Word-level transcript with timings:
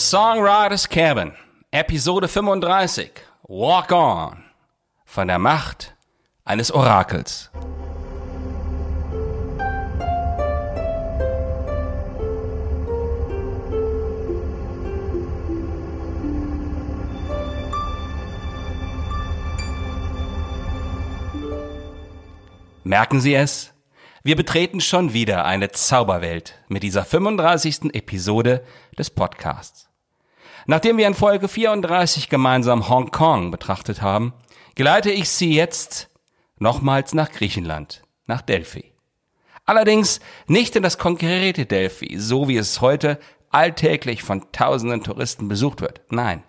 Songwriters 0.00 0.88
Cabin, 0.88 1.34
Episode 1.70 2.26
35, 2.26 3.10
Walk 3.48 3.92
On, 3.92 4.42
von 5.04 5.28
der 5.28 5.38
Macht 5.38 5.94
eines 6.42 6.72
Orakels. 6.72 7.50
Merken 22.84 23.20
Sie 23.20 23.34
es? 23.34 23.74
Wir 24.22 24.36
betreten 24.36 24.80
schon 24.80 25.12
wieder 25.12 25.44
eine 25.44 25.70
Zauberwelt 25.72 26.54
mit 26.68 26.82
dieser 26.82 27.04
35. 27.04 27.94
Episode 27.94 28.64
des 28.98 29.10
Podcasts. 29.10 29.89
Nachdem 30.66 30.98
wir 30.98 31.06
in 31.06 31.14
Folge 31.14 31.48
34 31.48 32.28
gemeinsam 32.28 32.88
Hongkong 32.88 33.50
betrachtet 33.50 34.02
haben, 34.02 34.32
geleite 34.74 35.10
ich 35.10 35.28
Sie 35.28 35.54
jetzt 35.54 36.08
nochmals 36.58 37.14
nach 37.14 37.30
Griechenland, 37.30 38.02
nach 38.26 38.42
Delphi. 38.42 38.92
Allerdings 39.64 40.20
nicht 40.46 40.76
in 40.76 40.82
das 40.82 40.98
konkrete 40.98 41.66
Delphi, 41.66 42.16
so 42.18 42.48
wie 42.48 42.56
es 42.56 42.80
heute 42.80 43.18
alltäglich 43.50 44.22
von 44.22 44.50
tausenden 44.52 45.02
Touristen 45.02 45.48
besucht 45.48 45.80
wird. 45.80 46.00
Nein. 46.10 46.42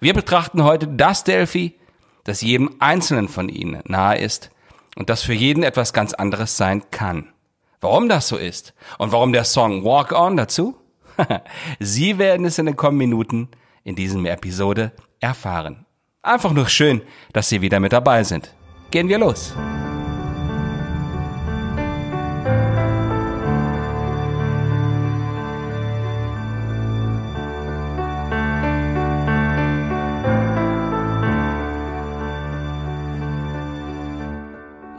Wir 0.00 0.14
betrachten 0.14 0.62
heute 0.64 0.86
das 0.88 1.24
Delphi, 1.24 1.78
das 2.24 2.42
jedem 2.42 2.76
Einzelnen 2.80 3.28
von 3.28 3.48
Ihnen 3.48 3.82
nahe 3.86 4.18
ist 4.18 4.50
und 4.96 5.10
das 5.10 5.22
für 5.22 5.32
jeden 5.32 5.62
etwas 5.62 5.92
ganz 5.92 6.12
anderes 6.12 6.56
sein 6.56 6.82
kann. 6.90 7.32
Warum 7.80 8.08
das 8.08 8.28
so 8.28 8.36
ist 8.36 8.74
und 8.98 9.12
warum 9.12 9.32
der 9.32 9.44
Song 9.44 9.84
Walk 9.84 10.12
On 10.12 10.36
dazu? 10.36 10.76
Sie 11.80 12.18
werden 12.18 12.46
es 12.46 12.58
in 12.58 12.66
den 12.66 12.76
kommenden 12.76 13.10
Minuten 13.10 13.48
in 13.84 13.94
diesem 13.94 14.26
Episode 14.26 14.92
erfahren. 15.20 15.86
Einfach 16.22 16.52
nur 16.52 16.68
schön, 16.68 17.02
dass 17.32 17.48
Sie 17.48 17.60
wieder 17.60 17.78
mit 17.80 17.92
dabei 17.92 18.24
sind. 18.24 18.52
Gehen 18.90 19.08
wir 19.08 19.18
los. 19.18 19.54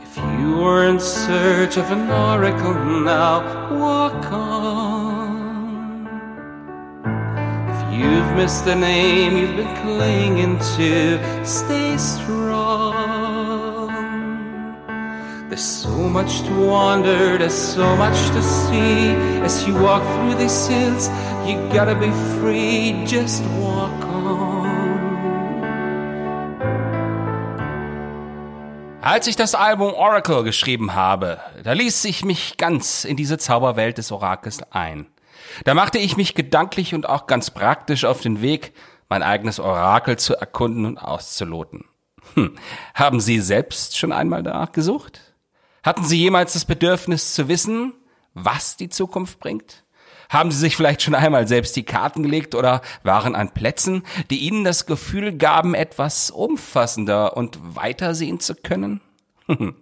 If 0.00 0.16
you 0.16 0.56
were 0.56 0.88
in 0.88 0.98
search 0.98 1.76
of 1.76 1.90
an 1.90 2.10
oracle 2.10 2.74
now, 3.02 3.42
walk 3.78 4.32
on. 4.32 4.97
You've 7.98 8.36
missed 8.36 8.64
the 8.64 8.74
name 8.74 9.36
you've 9.36 9.56
been 9.56 9.74
clinging 9.82 10.58
to, 10.76 11.18
stay 11.44 11.96
strong. 11.96 13.28
There's 15.48 15.64
so 15.64 15.90
much 15.90 16.42
to 16.42 16.52
wonder, 16.52 17.38
there's 17.38 17.54
so 17.54 17.96
much 17.96 18.18
to 18.30 18.42
see. 18.42 19.14
As 19.42 19.66
you 19.66 19.74
walk 19.74 20.02
through 20.14 20.36
these 20.36 20.68
hills, 20.68 21.08
you 21.46 21.56
gotta 21.72 21.94
be 21.94 22.10
free, 22.38 23.04
just 23.06 23.42
walk 23.58 24.04
on. 24.04 24.68
Als 29.00 29.26
ich 29.26 29.36
das 29.36 29.54
Album 29.54 29.94
Oracle 29.94 30.44
geschrieben 30.44 30.94
habe, 30.94 31.40
da 31.64 31.72
ließ 31.72 32.04
ich 32.04 32.26
mich 32.26 32.58
ganz 32.58 33.04
in 33.04 33.16
diese 33.16 33.38
Zauberwelt 33.38 33.96
des 33.96 34.12
Orakels 34.12 34.60
ein. 34.70 35.06
Da 35.64 35.74
machte 35.74 35.98
ich 35.98 36.16
mich 36.16 36.34
gedanklich 36.34 36.94
und 36.94 37.08
auch 37.08 37.26
ganz 37.26 37.50
praktisch 37.50 38.04
auf 38.04 38.20
den 38.20 38.42
Weg, 38.42 38.72
mein 39.08 39.22
eigenes 39.22 39.58
Orakel 39.58 40.18
zu 40.18 40.36
erkunden 40.36 40.84
und 40.84 40.98
auszuloten. 40.98 41.84
Hm. 42.34 42.56
Haben 42.94 43.20
Sie 43.20 43.40
selbst 43.40 43.96
schon 43.96 44.12
einmal 44.12 44.42
danach 44.42 44.72
gesucht? 44.72 45.34
Hatten 45.82 46.04
Sie 46.04 46.18
jemals 46.18 46.52
das 46.52 46.64
Bedürfnis 46.64 47.34
zu 47.34 47.48
wissen, 47.48 47.94
was 48.34 48.76
die 48.76 48.88
Zukunft 48.90 49.40
bringt? 49.40 49.84
Haben 50.28 50.50
Sie 50.50 50.58
sich 50.58 50.76
vielleicht 50.76 51.00
schon 51.00 51.14
einmal 51.14 51.48
selbst 51.48 51.74
die 51.74 51.84
Karten 51.84 52.22
gelegt 52.22 52.54
oder 52.54 52.82
waren 53.02 53.34
an 53.34 53.54
Plätzen, 53.54 54.02
die 54.28 54.40
Ihnen 54.40 54.62
das 54.64 54.84
Gefühl 54.84 55.32
gaben, 55.32 55.74
etwas 55.74 56.30
umfassender 56.30 57.36
und 57.36 57.58
weiter 57.76 58.14
sehen 58.14 58.40
zu 58.40 58.54
können? 58.54 59.00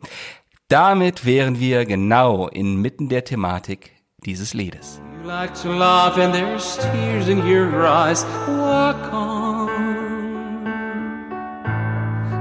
Damit 0.68 1.24
wären 1.24 1.58
wir 1.58 1.84
genau 1.84 2.46
inmitten 2.48 3.08
der 3.08 3.24
Thematik 3.24 3.95
dieses 4.26 4.54
Liedes. 4.54 5.00
You 5.18 5.28
like 5.28 5.54
to 5.62 5.68
laugh 5.70 6.18
and 6.18 6.34
there's 6.34 6.76
tears 6.78 7.28
in 7.28 7.46
your 7.46 7.86
eyes. 7.86 8.24
Walk 8.48 9.12
on. 9.12 9.68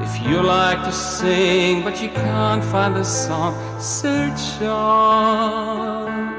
If 0.01 0.19
you 0.27 0.41
like 0.41 0.83
to 0.83 0.91
sing 0.91 1.83
but 1.83 2.01
you 2.01 2.09
can't 2.09 2.63
find 2.63 2.95
the 2.95 3.03
song, 3.03 3.53
search 3.79 4.61
on. 4.63 6.33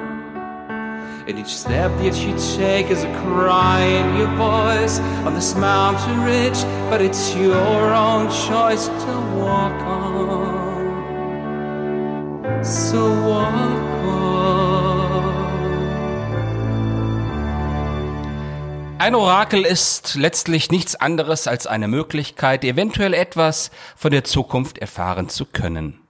And 1.28 1.38
each 1.38 1.54
step 1.56 1.90
that 1.98 2.16
you 2.24 2.34
take 2.56 2.90
is 2.90 3.04
a 3.04 3.12
cry 3.22 3.80
in 3.82 4.16
your 4.16 4.32
voice 4.36 4.98
on 5.26 5.34
this 5.34 5.54
mountain 5.54 6.22
ridge, 6.22 6.60
but 6.90 7.00
it's 7.00 7.34
your 7.34 7.94
own 7.94 8.28
choice 8.48 8.86
to 8.86 9.12
walk 9.38 9.80
on. 9.82 10.56
So 12.64 13.00
walk 13.28 13.95
Ein 18.98 19.14
Orakel 19.14 19.66
ist 19.66 20.14
letztlich 20.14 20.70
nichts 20.70 20.96
anderes 20.96 21.46
als 21.46 21.66
eine 21.66 21.86
Möglichkeit, 21.86 22.64
eventuell 22.64 23.12
etwas 23.12 23.70
von 23.94 24.10
der 24.10 24.24
Zukunft 24.24 24.78
erfahren 24.78 25.28
zu 25.28 25.44
können. 25.44 26.00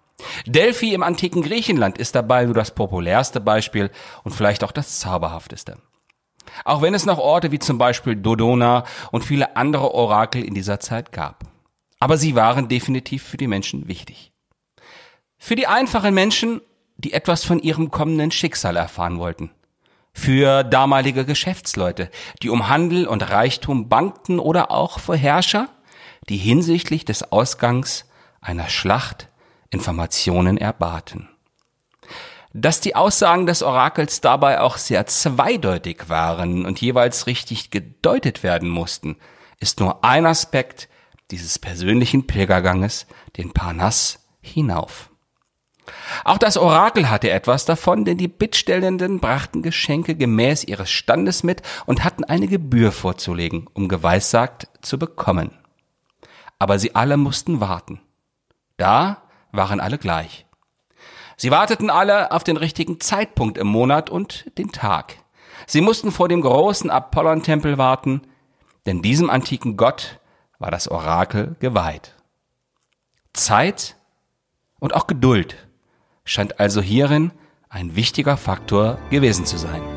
Delphi 0.46 0.94
im 0.94 1.02
antiken 1.02 1.42
Griechenland 1.42 1.98
ist 1.98 2.14
dabei 2.14 2.44
nur 2.44 2.54
das 2.54 2.70
populärste 2.70 3.40
Beispiel 3.40 3.90
und 4.22 4.32
vielleicht 4.32 4.62
auch 4.62 4.70
das 4.70 5.00
zauberhafteste. 5.00 5.78
Auch 6.64 6.80
wenn 6.80 6.94
es 6.94 7.06
noch 7.06 7.18
Orte 7.18 7.50
wie 7.50 7.58
zum 7.58 7.76
Beispiel 7.76 8.14
Dodona 8.14 8.84
und 9.10 9.24
viele 9.24 9.56
andere 9.56 9.92
Orakel 9.92 10.44
in 10.44 10.54
dieser 10.54 10.78
Zeit 10.78 11.10
gab. 11.10 11.44
Aber 11.98 12.16
sie 12.16 12.36
waren 12.36 12.68
definitiv 12.68 13.24
für 13.24 13.36
die 13.36 13.48
Menschen 13.48 13.88
wichtig. 13.88 14.32
Für 15.38 15.56
die 15.56 15.66
einfachen 15.66 16.14
Menschen, 16.14 16.60
die 16.98 17.12
etwas 17.12 17.44
von 17.44 17.58
ihrem 17.58 17.90
kommenden 17.90 18.30
Schicksal 18.30 18.76
erfahren 18.76 19.18
wollten. 19.18 19.50
Für 20.18 20.64
damalige 20.64 21.26
Geschäftsleute, 21.26 22.10
die 22.42 22.48
um 22.48 22.70
Handel 22.70 23.06
und 23.06 23.30
Reichtum 23.30 23.90
bangten 23.90 24.40
oder 24.40 24.70
auch 24.70 24.98
für 24.98 25.14
Herrscher, 25.14 25.68
die 26.30 26.38
hinsichtlich 26.38 27.04
des 27.04 27.32
Ausgangs 27.32 28.06
einer 28.40 28.70
Schlacht 28.70 29.28
Informationen 29.68 30.56
erbaten. 30.56 31.28
Dass 32.54 32.80
die 32.80 32.96
Aussagen 32.96 33.44
des 33.44 33.62
Orakels 33.62 34.22
dabei 34.22 34.62
auch 34.62 34.78
sehr 34.78 35.06
zweideutig 35.06 36.08
waren 36.08 36.64
und 36.64 36.80
jeweils 36.80 37.26
richtig 37.26 37.70
gedeutet 37.70 38.42
werden 38.42 38.70
mussten, 38.70 39.18
ist 39.60 39.80
nur 39.80 40.02
ein 40.02 40.24
Aspekt 40.24 40.88
dieses 41.30 41.58
persönlichen 41.58 42.26
Pilgerganges, 42.26 43.06
den 43.36 43.52
Parnass 43.52 44.26
hinauf. 44.40 45.10
Auch 46.24 46.38
das 46.38 46.56
Orakel 46.56 47.10
hatte 47.10 47.30
etwas 47.30 47.64
davon, 47.64 48.04
denn 48.04 48.18
die 48.18 48.28
Bittstellenden 48.28 49.20
brachten 49.20 49.62
Geschenke 49.62 50.16
gemäß 50.16 50.64
ihres 50.64 50.90
Standes 50.90 51.42
mit 51.42 51.62
und 51.86 52.04
hatten 52.04 52.24
eine 52.24 52.48
Gebühr 52.48 52.92
vorzulegen, 52.92 53.68
um 53.72 53.88
geweissagt 53.88 54.68
zu 54.82 54.98
bekommen. 54.98 55.50
Aber 56.58 56.78
sie 56.78 56.94
alle 56.94 57.16
mussten 57.16 57.60
warten. 57.60 58.00
Da 58.76 59.22
waren 59.52 59.80
alle 59.80 59.98
gleich. 59.98 60.46
Sie 61.36 61.50
warteten 61.50 61.90
alle 61.90 62.32
auf 62.32 62.44
den 62.44 62.56
richtigen 62.56 62.98
Zeitpunkt 62.98 63.58
im 63.58 63.66
Monat 63.66 64.08
und 64.08 64.50
den 64.56 64.72
Tag. 64.72 65.16
Sie 65.66 65.80
mussten 65.80 66.12
vor 66.12 66.28
dem 66.28 66.40
großen 66.40 66.90
Apollon-Tempel 66.90 67.78
warten, 67.78 68.22
denn 68.86 69.02
diesem 69.02 69.30
antiken 69.30 69.76
Gott 69.76 70.18
war 70.58 70.70
das 70.70 70.88
Orakel 70.88 71.56
geweiht. 71.60 72.14
Zeit 73.34 73.96
und 74.78 74.94
auch 74.94 75.06
Geduld 75.06 75.65
scheint 76.26 76.60
also 76.60 76.82
hierin 76.82 77.32
ein 77.70 77.96
wichtiger 77.96 78.36
Faktor 78.36 78.98
gewesen 79.10 79.46
zu 79.46 79.56
sein. 79.56 79.95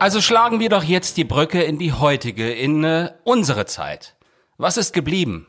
Also 0.00 0.20
schlagen 0.20 0.60
wir 0.60 0.68
doch 0.68 0.84
jetzt 0.84 1.16
die 1.16 1.24
Brücke 1.24 1.60
in 1.60 1.78
die 1.78 1.92
heutige, 1.92 2.52
in 2.52 2.84
äh, 2.84 3.10
unsere 3.24 3.66
Zeit. 3.66 4.14
Was 4.56 4.76
ist 4.76 4.92
geblieben? 4.92 5.48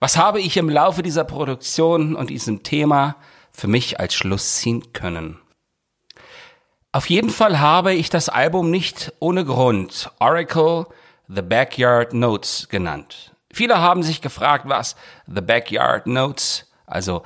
Was 0.00 0.16
habe 0.16 0.40
ich 0.40 0.56
im 0.56 0.68
Laufe 0.68 1.02
dieser 1.02 1.24
Produktion 1.24 2.14
und 2.14 2.30
diesem 2.30 2.62
Thema 2.62 3.16
für 3.50 3.66
mich 3.66 3.98
als 3.98 4.14
Schluss 4.14 4.56
ziehen 4.56 4.92
können? 4.92 5.40
Auf 6.92 7.10
jeden 7.10 7.30
Fall 7.30 7.58
habe 7.58 7.94
ich 7.94 8.10
das 8.10 8.28
Album 8.28 8.70
nicht 8.70 9.12
ohne 9.18 9.44
Grund 9.44 10.12
Oracle 10.20 10.86
The 11.26 11.42
Backyard 11.42 12.14
Notes 12.14 12.68
genannt. 12.68 13.34
Viele 13.52 13.78
haben 13.78 14.04
sich 14.04 14.20
gefragt, 14.20 14.68
was 14.68 14.94
The 15.26 15.40
Backyard 15.40 16.06
Notes, 16.06 16.70
also 16.86 17.22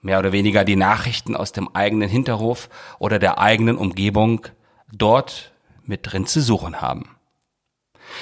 mehr 0.00 0.18
oder 0.18 0.32
weniger 0.32 0.64
die 0.64 0.76
Nachrichten 0.76 1.36
aus 1.36 1.52
dem 1.52 1.68
eigenen 1.74 2.08
Hinterhof 2.08 2.70
oder 2.98 3.18
der 3.18 3.38
eigenen 3.38 3.76
Umgebung, 3.76 4.46
dort 4.90 5.53
mit 5.86 6.00
drin 6.10 6.26
zu 6.26 6.40
suchen 6.40 6.80
haben. 6.80 7.16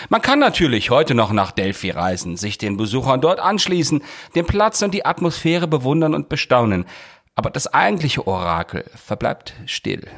Man 0.09 0.23
kann 0.23 0.39
natürlich 0.39 0.91
heute 0.91 1.15
noch 1.15 1.33
nach 1.33 1.51
Delphi 1.51 1.91
reisen, 1.91 2.37
sich 2.37 2.59
den 2.59 2.77
Besuchern 2.77 3.21
dort 3.21 3.41
anschließen, 3.41 4.03
den 4.35 4.47
Platz 4.47 4.81
und 4.83 4.93
die 4.93 5.05
Atmosphäre 5.05 5.67
bewundern 5.67 6.15
und 6.15 6.29
bestaunen, 6.29 6.87
aber 7.35 7.51
das 7.51 7.73
eigentliche 7.73 8.27
Orakel 8.27 8.85
verbleibt 8.95 9.55
still. 9.67 10.09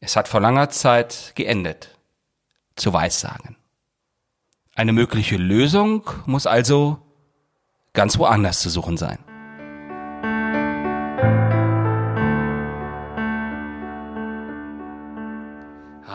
Es 0.00 0.16
hat 0.16 0.28
vor 0.28 0.40
langer 0.40 0.70
Zeit 0.70 1.32
geendet. 1.34 1.98
Zu 2.76 2.92
Weissagen. 2.92 3.56
Eine 4.76 4.92
mögliche 4.92 5.36
Lösung 5.36 6.08
muss 6.26 6.46
also 6.46 6.98
ganz 7.92 8.16
woanders 8.18 8.60
zu 8.60 8.70
suchen 8.70 8.96
sein. 8.96 9.18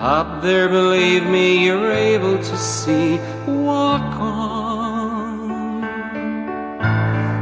Up 0.04 0.42
there, 0.42 0.68
believe 0.68 1.26
me, 1.28 1.64
you're 1.66 1.94
able 1.94 2.38
to 2.38 2.58
see. 2.58 3.20
Walk 3.48 4.02
on. 4.20 5.80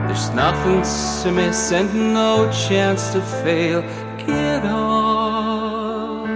There's 0.06 0.30
nothing 0.30 0.84
to 1.24 1.32
miss 1.32 1.72
and 1.72 2.14
no 2.14 2.52
chance 2.52 3.14
to 3.14 3.22
fail. 3.42 3.82
Get 4.28 4.64
on. 4.64 6.30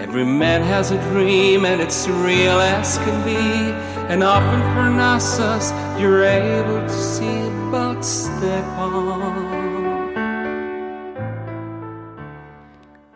Every 0.00 0.24
man 0.24 0.62
has 0.62 0.90
a 0.90 1.00
dream 1.10 1.64
and 1.64 1.80
it's 1.80 2.08
real 2.08 2.58
as 2.58 2.98
can 2.98 3.24
be. 3.24 3.70
And 4.12 4.24
up 4.24 4.42
in 4.42 4.60
Parnassus, 4.74 5.70
you're 6.00 6.24
able 6.24 6.80
to 6.80 6.90
see 6.90 7.48
but 7.70 8.02
step 8.02 8.66
on. 8.76 9.11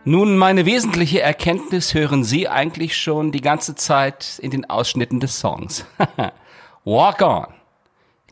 Nun, 0.08 0.36
meine 0.36 0.66
wesentliche 0.66 1.20
Erkenntnis 1.20 1.92
hören 1.92 2.22
Sie 2.22 2.48
eigentlich 2.48 2.96
schon 2.96 3.32
die 3.32 3.40
ganze 3.40 3.74
Zeit 3.74 4.38
in 4.40 4.52
den 4.52 4.70
Ausschnitten 4.70 5.18
des 5.18 5.40
Songs. 5.40 5.84
Walk 6.84 7.22
on. 7.22 7.48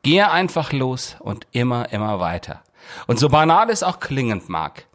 Gehe 0.04 0.30
einfach 0.30 0.72
los 0.72 1.16
und 1.18 1.48
immer, 1.50 1.90
immer 1.90 2.20
weiter. 2.20 2.62
Und 3.08 3.18
so 3.18 3.28
banal 3.28 3.70
es 3.70 3.82
auch 3.82 3.98
klingend 3.98 4.48
mag, 4.48 4.86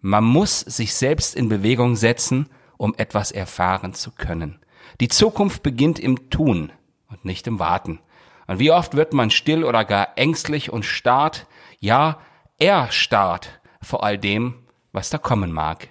man 0.00 0.24
muss 0.24 0.58
sich 0.58 0.94
selbst 0.94 1.36
in 1.36 1.48
Bewegung 1.48 1.94
setzen, 1.94 2.48
um 2.76 2.92
etwas 2.96 3.30
erfahren 3.30 3.94
zu 3.94 4.10
können. 4.10 4.58
Die 4.98 5.06
Zukunft 5.06 5.62
beginnt 5.62 6.00
im 6.00 6.28
Tun 6.28 6.72
und 7.08 7.24
nicht 7.24 7.46
im 7.46 7.60
Warten. 7.60 8.00
Und 8.48 8.58
wie 8.58 8.72
oft 8.72 8.96
wird 8.96 9.12
man 9.12 9.30
still 9.30 9.62
oder 9.62 9.84
gar 9.84 10.18
ängstlich 10.18 10.72
und 10.72 10.84
starrt, 10.84 11.46
ja, 11.78 12.18
erstarrt 12.58 13.60
vor 13.80 14.02
all 14.02 14.18
dem, 14.18 14.66
was 14.90 15.08
da 15.08 15.18
kommen 15.18 15.52
mag. 15.52 15.88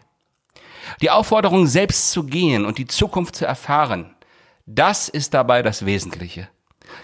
Die 1.02 1.10
Aufforderung, 1.10 1.68
selbst 1.68 2.12
zu 2.12 2.24
gehen 2.24 2.66
und 2.66 2.78
die 2.78 2.88
Zukunft 2.88 3.36
zu 3.36 3.46
erfahren, 3.46 4.16
das 4.66 5.10
ist 5.10 5.34
dabei 5.34 5.62
das 5.62 5.86
Wesentliche. 5.86 6.50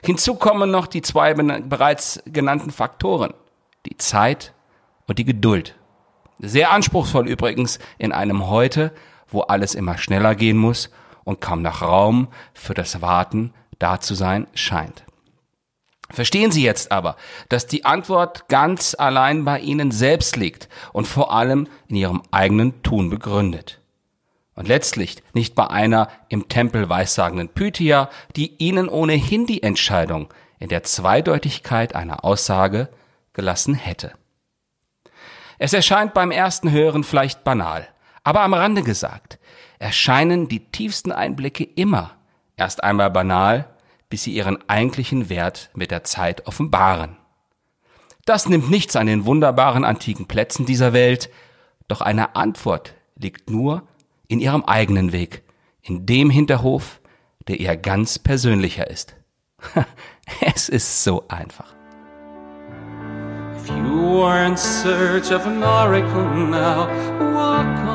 Hinzu 0.03 0.35
kommen 0.35 0.71
noch 0.71 0.87
die 0.87 1.01
zwei 1.01 1.33
bereits 1.33 2.21
genannten 2.25 2.71
Faktoren, 2.71 3.33
die 3.85 3.97
Zeit 3.97 4.53
und 5.07 5.19
die 5.19 5.25
Geduld. 5.25 5.75
Sehr 6.39 6.71
anspruchsvoll 6.71 7.27
übrigens 7.27 7.79
in 7.97 8.11
einem 8.11 8.47
heute, 8.47 8.91
wo 9.27 9.41
alles 9.41 9.75
immer 9.75 9.97
schneller 9.97 10.35
gehen 10.35 10.57
muss 10.57 10.89
und 11.23 11.41
kaum 11.41 11.61
noch 11.61 11.81
Raum 11.81 12.29
für 12.53 12.73
das 12.73 13.01
Warten 13.01 13.53
da 13.79 13.99
zu 13.99 14.15
sein 14.15 14.47
scheint. 14.53 15.03
Verstehen 16.13 16.51
Sie 16.51 16.63
jetzt 16.63 16.91
aber, 16.91 17.15
dass 17.49 17.67
die 17.67 17.85
Antwort 17.85 18.47
ganz 18.49 18.95
allein 18.97 19.45
bei 19.45 19.59
Ihnen 19.59 19.91
selbst 19.91 20.35
liegt 20.35 20.69
und 20.93 21.07
vor 21.07 21.33
allem 21.33 21.67
in 21.87 21.95
Ihrem 21.95 22.23
eigenen 22.31 22.83
Tun 22.83 23.09
begründet. 23.09 23.79
Und 24.55 24.67
letztlich 24.67 25.23
nicht 25.33 25.55
bei 25.55 25.67
einer 25.67 26.09
im 26.29 26.49
Tempel 26.49 26.89
weissagenden 26.89 27.49
Pythia, 27.49 28.09
die 28.35 28.55
Ihnen 28.57 28.89
ohnehin 28.89 29.45
die 29.45 29.63
Entscheidung 29.63 30.27
in 30.59 30.69
der 30.69 30.83
Zweideutigkeit 30.83 31.95
einer 31.95 32.23
Aussage 32.25 32.89
gelassen 33.33 33.73
hätte. 33.73 34.11
Es 35.57 35.73
erscheint 35.73 36.13
beim 36.13 36.31
ersten 36.31 36.71
Hören 36.71 37.03
vielleicht 37.03 37.43
banal, 37.43 37.87
aber 38.23 38.41
am 38.41 38.53
Rande 38.53 38.83
gesagt, 38.83 39.39
erscheinen 39.79 40.47
die 40.47 40.59
tiefsten 40.59 41.11
Einblicke 41.11 41.63
immer 41.63 42.11
erst 42.57 42.83
einmal 42.83 43.09
banal, 43.09 43.67
bis 44.11 44.23
sie 44.23 44.33
ihren 44.33 44.59
eigentlichen 44.69 45.29
Wert 45.29 45.71
mit 45.73 45.89
der 45.89 46.03
Zeit 46.03 46.45
offenbaren. 46.45 47.17
Das 48.25 48.47
nimmt 48.47 48.69
nichts 48.69 48.95
an 48.95 49.07
den 49.07 49.25
wunderbaren 49.25 49.85
antiken 49.85 50.27
Plätzen 50.27 50.67
dieser 50.67 50.93
Welt, 50.93 51.31
doch 51.87 52.01
eine 52.01 52.35
Antwort 52.35 52.93
liegt 53.15 53.49
nur 53.49 53.83
in 54.27 54.39
ihrem 54.39 54.63
eigenen 54.65 55.13
Weg, 55.13 55.43
in 55.81 56.05
dem 56.05 56.29
Hinterhof, 56.29 56.99
der 57.47 57.59
ihr 57.59 57.75
ganz 57.77 58.19
persönlicher 58.19 58.89
ist. 58.89 59.15
es 60.41 60.69
ist 60.69 61.03
so 61.03 61.23
einfach. 61.29 61.73
If 63.55 63.69
you 63.69 64.23
are 64.23 64.45
in 64.45 64.57
search 64.57 65.31
of 65.31 65.47
an 65.47 65.63
oracle 65.63 66.25
now, 66.49 66.87
walk 67.33 67.87
on. 67.87 67.90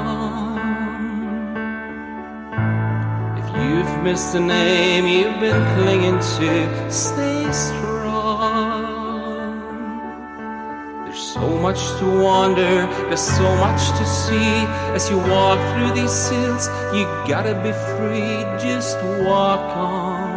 You've 3.77 4.03
missed 4.03 4.33
the 4.33 4.41
name 4.41 5.05
you've 5.07 5.39
been 5.39 5.63
clinging 5.75 6.19
to. 6.19 6.91
Stay 6.91 7.53
strong. 7.53 8.87
There's 11.05 11.21
so 11.21 11.47
much 11.59 11.81
to 11.99 12.07
wonder, 12.23 12.87
there's 13.09 13.21
so 13.21 13.55
much 13.57 13.83
to 13.99 14.07
see. 14.07 14.65
As 14.97 15.11
you 15.11 15.19
walk 15.19 15.59
through 15.75 15.93
these 16.01 16.29
hills, 16.31 16.69
you 16.95 17.05
gotta 17.29 17.55
be 17.67 17.73
free. 17.93 18.37
Just 18.67 18.97
walk 19.29 19.77
on. 19.77 20.37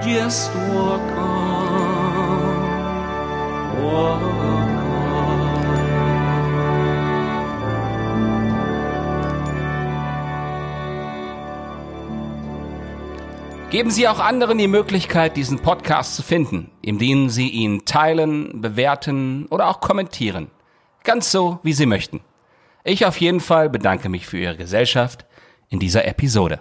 Just 0.00 0.54
walk 0.54 1.10
on. 1.18 1.72
walk 3.82 4.41
Geben 13.72 13.90
Sie 13.90 14.06
auch 14.06 14.18
anderen 14.18 14.58
die 14.58 14.68
Möglichkeit, 14.68 15.34
diesen 15.34 15.58
Podcast 15.58 16.14
zu 16.14 16.22
finden, 16.22 16.70
indem 16.82 17.30
Sie 17.30 17.48
ihn 17.48 17.86
teilen, 17.86 18.60
bewerten 18.60 19.46
oder 19.46 19.66
auch 19.66 19.80
kommentieren. 19.80 20.50
Ganz 21.04 21.32
so, 21.32 21.58
wie 21.62 21.72
Sie 21.72 21.86
möchten. 21.86 22.20
Ich 22.84 23.06
auf 23.06 23.18
jeden 23.18 23.40
Fall 23.40 23.70
bedanke 23.70 24.10
mich 24.10 24.26
für 24.26 24.36
Ihre 24.36 24.58
Gesellschaft 24.58 25.24
in 25.70 25.78
dieser 25.78 26.04
Episode. 26.04 26.60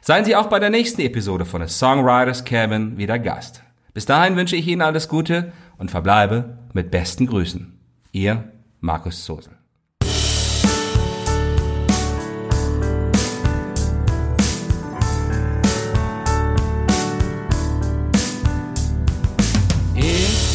Seien 0.00 0.24
Sie 0.24 0.34
auch 0.34 0.46
bei 0.46 0.58
der 0.58 0.70
nächsten 0.70 1.02
Episode 1.02 1.44
von 1.44 1.60
The 1.60 1.68
Songwriters 1.70 2.46
Cabin 2.46 2.96
wieder 2.96 3.18
Gast. 3.18 3.62
Bis 3.92 4.06
dahin 4.06 4.36
wünsche 4.36 4.56
ich 4.56 4.66
Ihnen 4.66 4.80
alles 4.80 5.06
Gute 5.06 5.52
und 5.76 5.90
verbleibe 5.90 6.56
mit 6.72 6.90
besten 6.90 7.26
Grüßen. 7.26 7.78
Ihr 8.12 8.50
Markus 8.80 9.22
Zosel. 9.22 9.59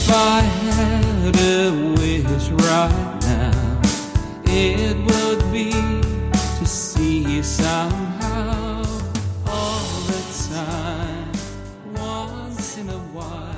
If 0.07 0.11
I 0.11 0.41
had 0.41 1.35
a 1.35 1.71
wish 1.97 2.49
right 2.49 3.17
now, 3.21 3.81
it 4.45 4.95
would 4.97 5.51
be 5.51 5.71
to 5.71 6.65
see 6.67 7.23
you 7.23 7.41
somehow 7.41 8.83
all 9.47 9.89
the 10.05 10.21
time, 10.53 11.31
once 11.95 12.77
in 12.77 12.89
a 12.89 12.99
while. 13.15 13.54